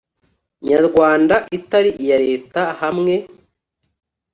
[0.67, 3.13] nyarwanda itari iya Leta hamwe